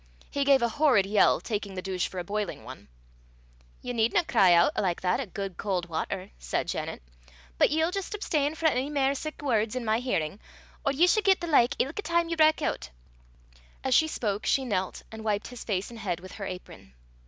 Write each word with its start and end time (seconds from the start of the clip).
He 0.31 0.43
gave 0.45 0.63
a 0.63 0.67
horrid 0.69 1.05
yell 1.05 1.39
taking 1.39 1.75
the 1.75 1.81
douche 1.83 2.07
for 2.07 2.17
a 2.17 2.23
boiling 2.23 2.63
one. 2.63 2.87
"Ye 3.83 3.93
needna 3.93 4.23
cry 4.23 4.57
oot 4.65 4.75
like 4.75 4.99
that 5.01 5.19
at 5.19 5.35
guid 5.35 5.57
caul' 5.57 5.83
watter," 5.87 6.31
said 6.39 6.67
Janet. 6.67 7.03
"But 7.59 7.69
ye'll 7.69 7.91
jist 7.91 8.13
absteen 8.15 8.55
frae 8.55 8.71
ony 8.71 8.89
mair 8.89 9.13
sic 9.13 9.43
words 9.43 9.75
i' 9.75 9.79
my 9.79 9.99
hearin', 9.99 10.39
or 10.83 10.91
ye 10.91 11.03
s' 11.03 11.19
get 11.23 11.39
the 11.39 11.45
like 11.45 11.75
ilka 11.77 12.01
time 12.01 12.29
ye 12.29 12.35
brak 12.35 12.63
oot." 12.63 12.89
As 13.83 13.93
she 13.93 14.07
spoke, 14.07 14.47
she 14.47 14.65
knelt, 14.65 15.03
and 15.11 15.23
wiped 15.23 15.49
his 15.49 15.63
face 15.63 15.91
and 15.91 15.99
head 15.99 16.19
with 16.19 16.31
her 16.31 16.47
apron. 16.47 16.95